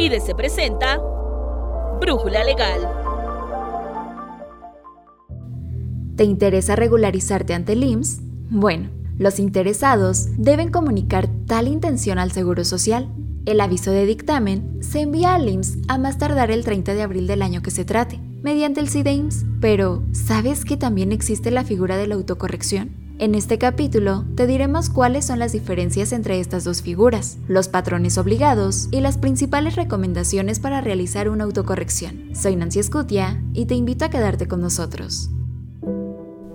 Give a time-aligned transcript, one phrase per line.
[0.00, 1.00] IDC presenta
[2.00, 2.88] Brújula Legal.
[6.14, 8.20] ¿Te interesa regularizarte ante el IMSS?
[8.48, 13.12] Bueno, los interesados deben comunicar tal intención al Seguro Social.
[13.44, 17.26] El aviso de dictamen se envía al IMSS a más tardar el 30 de abril
[17.26, 19.46] del año que se trate, mediante el CIDEIMS.
[19.60, 23.07] Pero, ¿sabes que también existe la figura de la autocorrección?
[23.20, 28.16] En este capítulo te diremos cuáles son las diferencias entre estas dos figuras, los patrones
[28.16, 32.30] obligados y las principales recomendaciones para realizar una autocorrección.
[32.36, 35.30] Soy Nancy Escutia y te invito a quedarte con nosotros.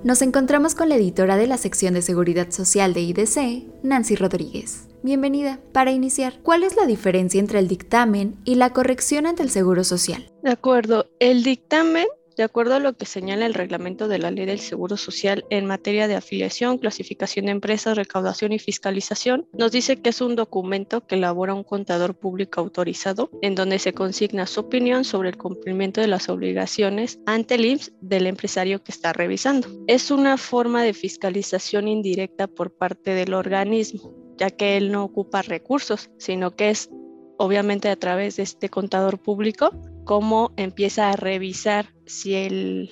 [0.06, 4.88] Nos encontramos con la editora de la sección de Seguridad Social de IDC, Nancy Rodríguez.
[5.04, 5.60] Bienvenida.
[5.74, 9.84] Para iniciar, ¿cuál es la diferencia entre el dictamen y la corrección ante el Seguro
[9.84, 10.32] Social?
[10.42, 14.46] De acuerdo, el dictamen de acuerdo a lo que señala el reglamento de la Ley
[14.46, 20.02] del Seguro Social en materia de afiliación, clasificación de empresas, recaudación y fiscalización, nos dice
[20.02, 24.62] que es un documento que elabora un contador público autorizado en donde se consigna su
[24.62, 29.68] opinión sobre el cumplimiento de las obligaciones ante el IMSS del empresario que está revisando.
[29.88, 35.42] Es una forma de fiscalización indirecta por parte del organismo, ya que él no ocupa
[35.42, 36.90] recursos, sino que es
[37.38, 39.72] obviamente a través de este contador público
[40.04, 42.90] cómo empieza a revisar si el,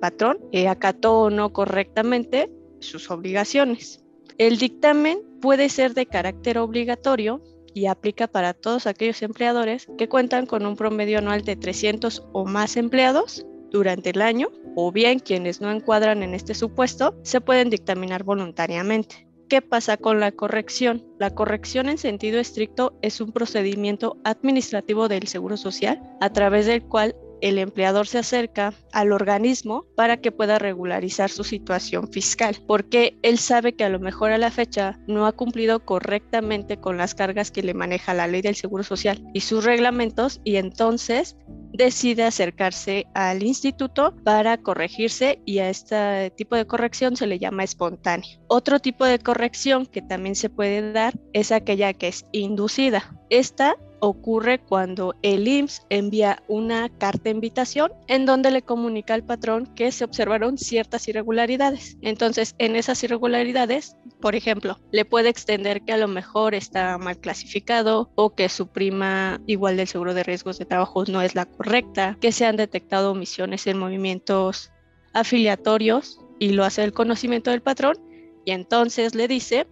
[0.00, 2.50] patrón eh, acató o no correctamente
[2.80, 4.04] sus obligaciones.
[4.38, 7.42] El dictamen puede ser de carácter obligatorio
[7.74, 12.44] y aplica para todos aquellos empleadores que cuentan con un promedio anual de 300 o
[12.44, 17.70] más empleados durante el año, o bien quienes no encuadran en este supuesto se pueden
[17.70, 19.29] dictaminar voluntariamente.
[19.50, 21.04] ¿Qué pasa con la corrección?
[21.18, 26.84] La corrección en sentido estricto es un procedimiento administrativo del Seguro Social a través del
[26.84, 33.18] cual el empleador se acerca al organismo para que pueda regularizar su situación fiscal, porque
[33.22, 37.14] él sabe que a lo mejor a la fecha no ha cumplido correctamente con las
[37.14, 41.36] cargas que le maneja la ley del Seguro Social y sus reglamentos y entonces
[41.72, 47.64] decide acercarse al instituto para corregirse y a este tipo de corrección se le llama
[47.64, 48.38] espontánea.
[48.48, 53.16] Otro tipo de corrección que también se puede dar es aquella que es inducida.
[53.30, 59.24] Esta ocurre cuando el IMSS envía una carta de invitación en donde le comunica al
[59.24, 61.96] patrón que se observaron ciertas irregularidades.
[62.02, 67.18] Entonces, en esas irregularidades, por ejemplo, le puede extender que a lo mejor está mal
[67.18, 71.46] clasificado o que su prima igual del seguro de riesgos de trabajo no es la
[71.46, 74.72] correcta, que se han detectado omisiones en movimientos
[75.12, 77.96] afiliatorios y lo hace el conocimiento del patrón
[78.44, 79.66] y entonces le dice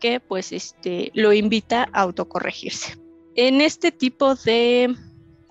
[0.00, 3.01] que pues este lo invita a autocorregirse.
[3.34, 4.94] En este tipo de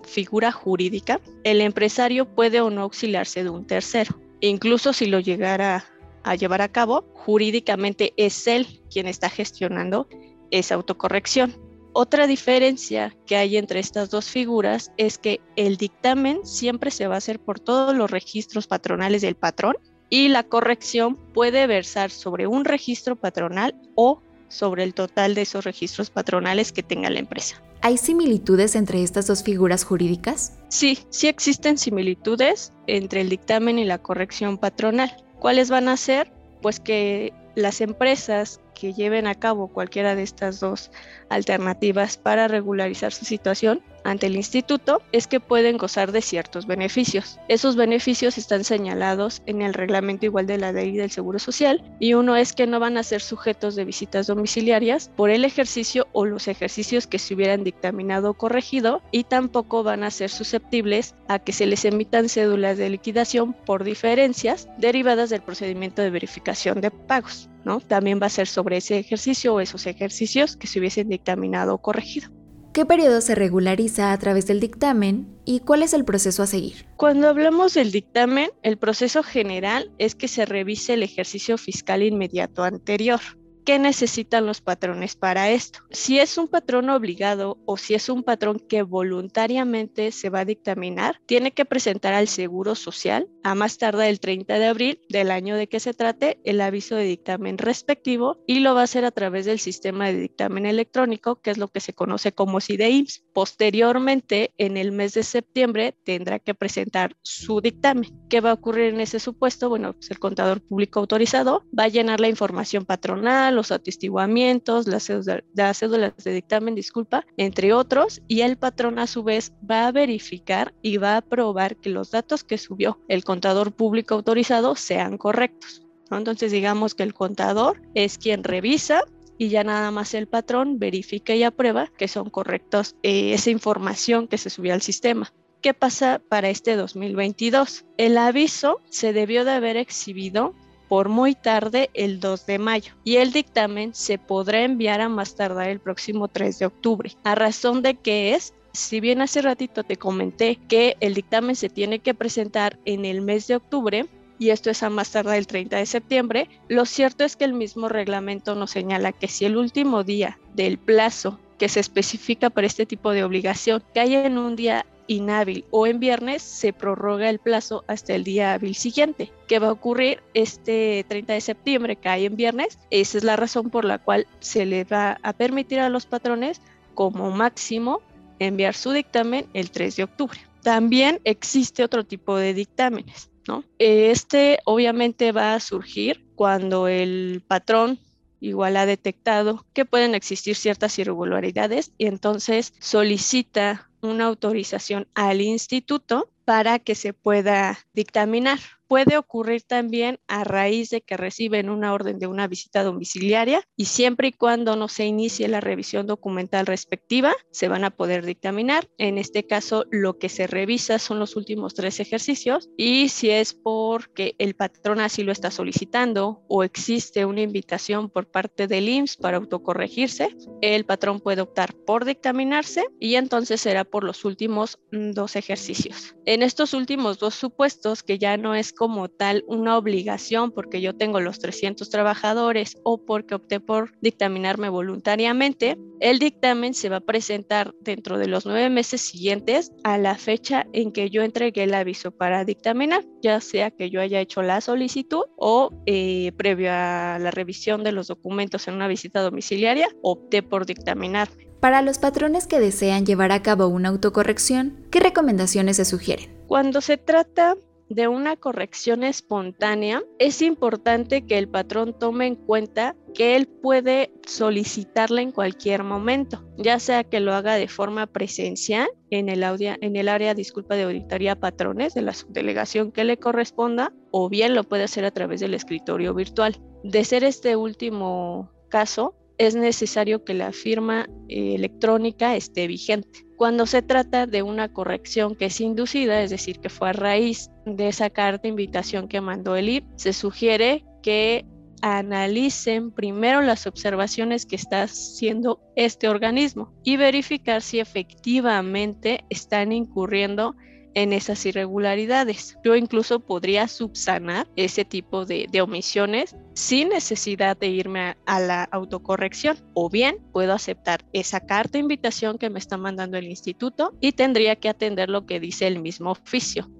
[0.04, 4.20] figura jurídica, el empresario puede o no auxiliarse de un tercero.
[4.40, 5.84] Incluso si lo llegara
[6.22, 10.08] a llevar a cabo, jurídicamente es él quien está gestionando
[10.50, 11.56] esa autocorrección.
[11.92, 17.16] Otra diferencia que hay entre estas dos figuras es que el dictamen siempre se va
[17.16, 19.76] a hacer por todos los registros patronales del patrón
[20.08, 24.22] y la corrección puede versar sobre un registro patronal o
[24.52, 27.62] sobre el total de esos registros patronales que tenga la empresa.
[27.80, 30.52] ¿Hay similitudes entre estas dos figuras jurídicas?
[30.68, 35.16] Sí, sí existen similitudes entre el dictamen y la corrección patronal.
[35.40, 36.30] ¿Cuáles van a ser?
[36.60, 40.90] Pues que las empresas que lleven a cabo cualquiera de estas dos
[41.28, 47.38] alternativas para regularizar su situación ante el instituto es que pueden gozar de ciertos beneficios.
[47.46, 52.14] Esos beneficios están señalados en el reglamento igual de la ley del Seguro Social y
[52.14, 56.24] uno es que no van a ser sujetos de visitas domiciliarias por el ejercicio o
[56.24, 61.38] los ejercicios que se hubieran dictaminado o corregido y tampoco van a ser susceptibles a
[61.38, 66.90] que se les emitan cédulas de liquidación por diferencias derivadas del procedimiento de verificación de
[66.90, 67.48] pagos.
[67.64, 67.80] ¿No?
[67.80, 71.78] También va a ser sobre ese ejercicio o esos ejercicios que se hubiesen dictaminado o
[71.78, 72.30] corregido.
[72.72, 76.86] ¿Qué periodo se regulariza a través del dictamen y cuál es el proceso a seguir?
[76.96, 82.64] Cuando hablamos del dictamen, el proceso general es que se revise el ejercicio fiscal inmediato
[82.64, 83.20] anterior.
[83.64, 85.80] ¿Qué necesitan los patrones para esto?
[85.90, 90.44] Si es un patrón obligado o si es un patrón que voluntariamente se va a
[90.44, 95.30] dictaminar, tiene que presentar al Seguro Social a más tardar el 30 de abril del
[95.30, 99.04] año de que se trate el aviso de dictamen respectivo y lo va a hacer
[99.04, 103.24] a través del sistema de dictamen electrónico, que es lo que se conoce como CIDEIMS.
[103.32, 108.10] Posteriormente, en el mes de septiembre, tendrá que presentar su dictamen.
[108.28, 109.68] ¿Qué va a ocurrir en ese supuesto?
[109.68, 115.04] Bueno, pues el contador público autorizado va a llenar la información patronal, los atestiguamientos, las
[115.06, 120.74] cédulas, de dictamen, disculpa, entre otros, y el patrón a su vez va a verificar
[120.82, 125.82] y va a probar que los datos que subió el contador público autorizado sean correctos.
[126.10, 129.04] Entonces digamos que el contador es quien revisa
[129.38, 134.28] y ya nada más el patrón verifica y aprueba que son correctos eh, esa información
[134.28, 135.32] que se subió al sistema.
[135.62, 137.84] ¿Qué pasa para este 2022?
[137.96, 140.54] El aviso se debió de haber exhibido
[140.92, 145.34] por muy tarde el 2 de mayo y el dictamen se podrá enviar a más
[145.36, 147.12] tardar el próximo 3 de octubre.
[147.24, 151.70] A razón de que es si bien hace ratito te comenté que el dictamen se
[151.70, 154.04] tiene que presentar en el mes de octubre,
[154.38, 157.54] y esto es a más tardar el 30 de septiembre, lo cierto es que el
[157.54, 162.66] mismo reglamento nos señala que si el último día del plazo que se especifica para
[162.66, 167.38] este tipo de obligación cae en un día inhábil o en viernes, se prorroga el
[167.38, 169.30] plazo hasta el día hábil siguiente.
[169.46, 171.94] ¿Qué va a ocurrir este 30 de septiembre?
[171.94, 172.80] Cae en viernes.
[172.90, 176.60] Esa es la razón por la cual se le va a permitir a los patrones
[176.96, 178.00] como máximo
[178.40, 180.40] enviar su dictamen el 3 de octubre.
[180.64, 183.62] También existe otro tipo de dictámenes, ¿no?
[183.78, 188.00] Este obviamente va a surgir cuando el patrón
[188.42, 196.28] igual ha detectado que pueden existir ciertas irregularidades y entonces solicita una autorización al instituto
[196.44, 198.58] para que se pueda dictaminar.
[198.88, 203.86] Puede ocurrir también a raíz de que reciben una orden de una visita domiciliaria y
[203.86, 208.88] siempre y cuando no se inicie la revisión documental respectiva, se van a poder dictaminar.
[208.98, 213.54] En este caso, lo que se revisa son los últimos tres ejercicios y si es
[213.54, 219.16] porque el patrón así lo está solicitando o existe una invitación por parte del IMSS
[219.16, 225.12] para autocorregirse, el patrón puede optar por dictaminarse y entonces será por los últimos mm,
[225.12, 226.14] dos ejercicios.
[226.24, 230.96] En estos últimos dos supuestos, que ya no es como tal una obligación porque yo
[230.96, 237.00] tengo los 300 trabajadores o porque opté por dictaminarme voluntariamente, el dictamen se va a
[237.00, 241.74] presentar dentro de los nueve meses siguientes a la fecha en que yo entregué el
[241.74, 247.20] aviso para dictaminar, ya sea que yo haya hecho la solicitud o eh, previo a
[247.20, 251.52] la revisión de los documentos en una visita domiciliaria, opté por dictaminarme.
[251.60, 256.36] Para los patrones que desean llevar a cabo una autocorrección, ¿qué recomendaciones se sugieren?
[256.48, 257.54] Cuando se trata
[257.94, 264.12] de una corrección espontánea, es importante que el patrón tome en cuenta que él puede
[264.26, 269.96] solicitarla en cualquier momento, ya sea que lo haga de forma presencial en el, en
[269.96, 274.64] el área disculpa de auditoría patrones de la subdelegación que le corresponda, o bien lo
[274.64, 276.60] puede hacer a través del escritorio virtual.
[276.84, 283.26] De ser este último caso, es necesario que la firma eh, electrónica esté vigente.
[283.42, 287.50] Cuando se trata de una corrección que es inducida, es decir, que fue a raíz
[287.66, 291.44] de esa carta de invitación que mandó el IR, se sugiere que
[291.80, 300.54] analicen primero las observaciones que está haciendo este organismo y verificar si efectivamente están incurriendo
[300.94, 302.56] en esas irregularidades.
[302.62, 309.56] Yo incluso podría subsanar ese tipo de, omisiones sin necesidad de irme a, la autocorrección
[309.74, 314.56] o bien puedo aceptar esa carta invitación que me está mandando el instituto y tendría
[314.56, 316.70] que atender lo que dice el mismo oficio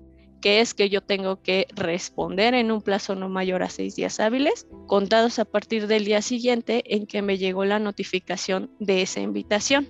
[0.41, 4.19] que es que yo tengo que responder en un plazo no mayor a seis días
[4.19, 9.21] hábiles, contados a partir del día siguiente en que me llegó la notificación de esa
[9.21, 9.89] invitación.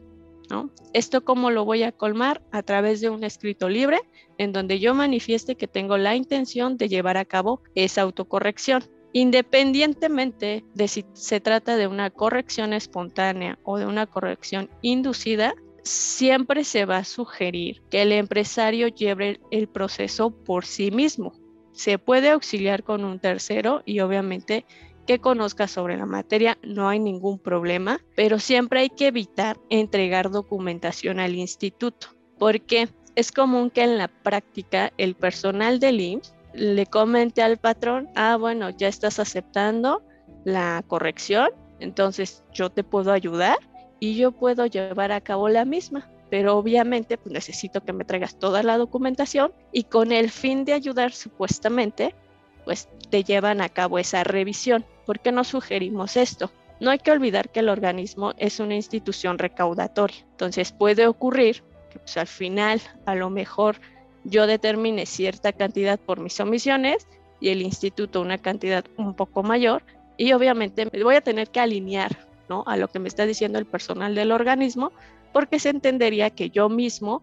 [0.92, 4.00] Esto cómo lo voy a colmar a través de un escrito libre
[4.38, 8.84] en donde yo manifieste que tengo la intención de llevar a cabo esa autocorrección.
[9.12, 16.64] Independientemente de si se trata de una corrección espontánea o de una corrección inducida, siempre
[16.64, 21.32] se va a sugerir que el empresario lleve el proceso por sí mismo.
[21.72, 24.64] Se puede auxiliar con un tercero y obviamente
[25.06, 30.30] que conozca sobre la materia, no hay ningún problema, pero siempre hay que evitar entregar
[30.30, 36.86] documentación al instituto, porque es común que en la práctica el personal del IMSS le
[36.86, 40.02] comente al patrón, ah, bueno, ya estás aceptando
[40.44, 43.58] la corrección, entonces yo te puedo ayudar
[44.00, 46.08] y yo puedo llevar a cabo la misma.
[46.30, 50.72] Pero obviamente pues necesito que me traigas toda la documentación y con el fin de
[50.72, 52.14] ayudar supuestamente,
[52.64, 54.84] pues te llevan a cabo esa revisión.
[55.04, 56.50] ¿Por qué no sugerimos esto?
[56.80, 60.24] No hay que olvidar que el organismo es una institución recaudatoria.
[60.30, 63.76] Entonces puede ocurrir que pues, al final a lo mejor
[64.24, 67.06] yo determine cierta cantidad por mis omisiones
[67.40, 69.82] y el instituto una cantidad un poco mayor
[70.16, 72.64] y obviamente me voy a tener que alinear ¿no?
[72.66, 74.92] a lo que me está diciendo el personal del organismo
[75.32, 77.22] porque se entendería que yo mismo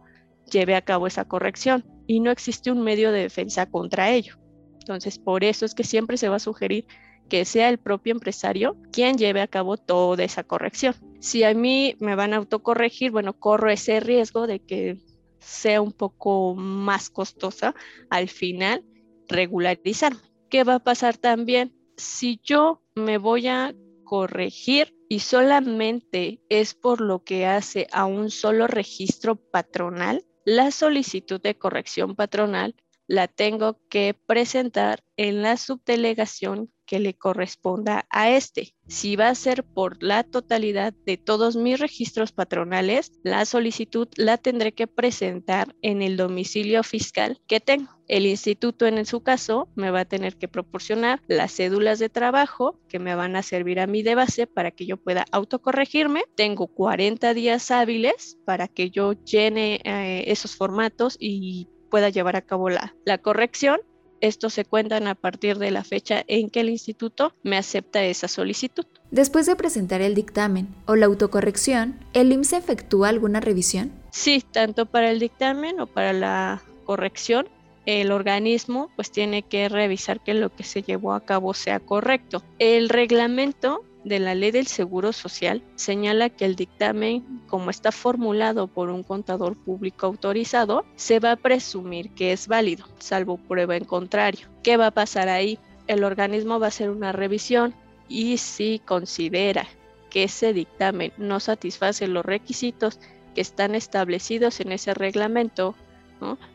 [0.52, 4.36] lleve a cabo esa corrección y no existe un medio de defensa contra ello.
[4.80, 6.88] Entonces, por eso es que siempre se va a sugerir
[7.30, 10.96] que sea el propio empresario quien lleve a cabo toda esa corrección.
[11.20, 14.98] Si a mí me van a autocorregir, bueno, corro ese riesgo de que
[15.40, 17.76] sea un poco más costosa
[18.10, 18.84] al final
[19.28, 20.22] regularizarme.
[20.50, 21.76] ¿Qué va a pasar también?
[21.98, 28.32] Si yo me voy a corregir y solamente es por lo que hace a un
[28.32, 32.76] solo registro patronal, la solicitud de corrección patronal
[33.10, 38.76] la tengo que presentar en la subdelegación que le corresponda a este.
[38.88, 44.38] Si va a ser por la totalidad de todos mis registros patronales, la solicitud la
[44.38, 47.90] tendré que presentar en el domicilio fiscal que tengo.
[48.08, 52.80] El instituto en su caso me va a tener que proporcionar las cédulas de trabajo
[52.88, 56.24] que me van a servir a mí de base para que yo pueda autocorregirme.
[56.36, 62.42] Tengo 40 días hábiles para que yo llene eh, esos formatos y pueda llevar a
[62.42, 63.80] cabo la, la corrección.
[64.22, 68.28] Estos se cuentan a partir de la fecha en que el instituto me acepta esa
[68.28, 68.86] solicitud.
[69.12, 73.92] Después de presentar el dictamen o la autocorrección, ¿el IMSS efectúa alguna revisión?
[74.12, 77.48] Sí, tanto para el dictamen o para la corrección,
[77.86, 82.44] el organismo pues tiene que revisar que lo que se llevó a cabo sea correcto.
[82.60, 88.68] El reglamento de la ley del Seguro Social señala que el dictamen, como está formulado
[88.68, 93.86] por un contador público autorizado, se va a presumir que es válido, salvo prueba en
[93.86, 94.48] contrario.
[94.64, 95.60] ¿Qué va a pasar ahí?
[95.88, 97.74] El organismo va a hacer una revisión
[98.08, 99.68] y si considera
[100.10, 103.00] que ese dictamen no satisface los requisitos
[103.36, 105.76] que están establecidos en ese reglamento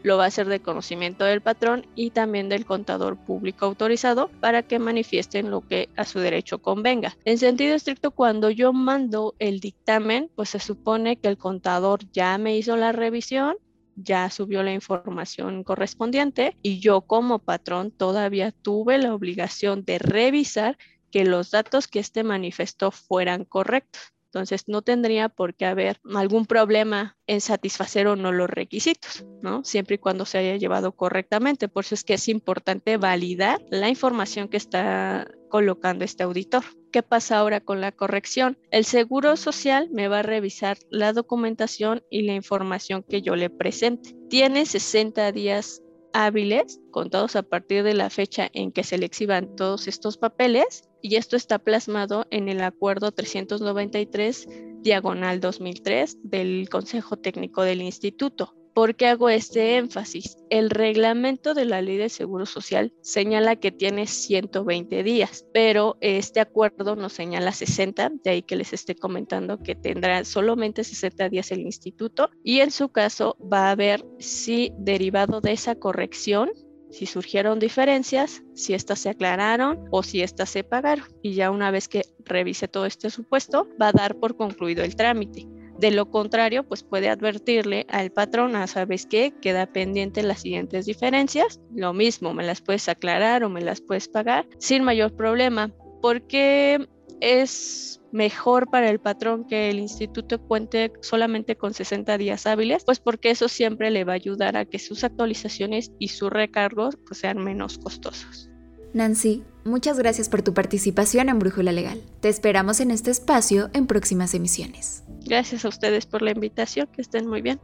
[0.03, 4.63] lo va a hacer de conocimiento del patrón y también del contador público autorizado para
[4.63, 7.17] que manifiesten lo que a su derecho convenga.
[7.25, 12.37] En sentido estricto, cuando yo mando el dictamen, pues se supone que el contador ya
[12.39, 13.57] me hizo la revisión,
[13.97, 20.77] ya subió la información correspondiente y yo como patrón todavía tuve la obligación de revisar
[21.11, 24.03] que los datos que este manifestó fueran correctos.
[24.35, 29.63] Entonces, no tendría por qué haber algún problema en satisfacer o no los requisitos, ¿no?
[29.63, 31.69] Siempre y cuando se haya llevado correctamente.
[31.69, 36.65] Por eso es que es importante validar la información que está colocando este auditor.
[36.91, 38.59] ¿Qué pasa ahora con la corrección?
[38.73, 43.51] El Seguro Social me va a revisar la documentación y la información que yo le
[43.51, 44.17] presente.
[44.29, 45.81] Tiene 60 días
[46.13, 50.89] hábiles, contados a partir de la fecha en que se le exhiban todos estos papeles,
[51.05, 54.49] y esto está plasmado en el Acuerdo 393,
[54.81, 58.55] diagonal 2003, del Consejo Técnico del Instituto.
[58.73, 60.39] ¿Por qué hago este énfasis?
[60.49, 66.41] El reglamento de la ley de seguro social señala que tiene 120 días, pero este
[66.41, 71.53] acuerdo nos señala 60, de ahí que les esté comentando que tendrá solamente 60 días
[71.53, 76.51] el instituto y en su caso va a ver si derivado de esa corrección
[76.95, 81.05] si surgieron diferencias, si éstas se aclararon o si éstas se pagaron.
[81.23, 84.97] Y ya una vez que revise todo este supuesto, va a dar por concluido el
[84.97, 85.47] trámite.
[85.79, 90.41] De lo contrario, pues puede advertirle al patrón, a ah, sabes qué, queda pendiente las
[90.41, 91.61] siguientes diferencias.
[91.75, 96.89] Lo mismo, me las puedes aclarar o me las puedes pagar sin mayor problema, porque
[97.25, 103.01] es mejor para el patrón que el instituto cuente solamente con 60 días hábiles, pues
[103.01, 107.19] porque eso siempre le va a ayudar a que sus actualizaciones y sus recargos pues,
[107.21, 108.51] sean menos costosos.
[108.93, 112.01] Nancy, muchas gracias por tu participación en Brújula Legal.
[112.21, 115.03] Te esperamos en este espacio en próximas emisiones.
[115.25, 117.59] Gracias a ustedes por la invitación, que estén muy bien.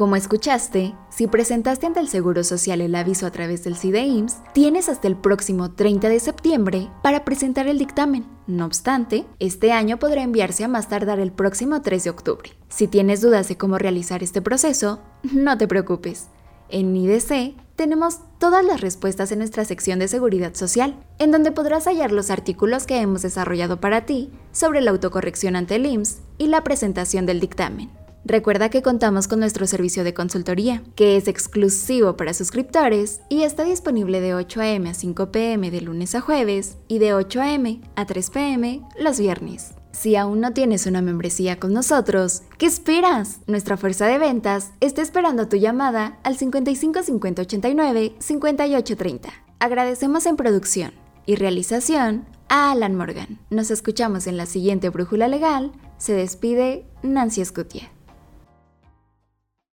[0.00, 4.88] Como escuchaste, si presentaste ante el Seguro Social el aviso a través del CIDEIMS, tienes
[4.88, 8.24] hasta el próximo 30 de septiembre para presentar el dictamen.
[8.46, 12.50] No obstante, este año podrá enviarse a más tardar el próximo 3 de octubre.
[12.70, 15.00] Si tienes dudas de cómo realizar este proceso,
[15.34, 16.28] no te preocupes.
[16.70, 21.84] En IDC tenemos todas las respuestas en nuestra sección de seguridad social, en donde podrás
[21.84, 26.46] hallar los artículos que hemos desarrollado para ti sobre la autocorrección ante el IMSS y
[26.46, 27.90] la presentación del dictamen.
[28.24, 33.64] Recuerda que contamos con nuestro servicio de consultoría, que es exclusivo para suscriptores y está
[33.64, 34.90] disponible de 8 a.m.
[34.90, 35.70] a 5 p.m.
[35.70, 37.80] de lunes a jueves y de 8 a.m.
[37.96, 38.82] a 3 p.m.
[38.98, 39.74] los viernes.
[39.92, 43.40] Si aún no tienes una membresía con nosotros, ¿qué esperas?
[43.46, 49.28] Nuestra fuerza de ventas está esperando tu llamada al 55 50 89 58 30.
[49.58, 50.92] Agradecemos en producción
[51.26, 53.40] y realización a Alan Morgan.
[53.50, 55.72] Nos escuchamos en la siguiente brújula legal.
[55.98, 57.90] Se despide Nancy Escutia.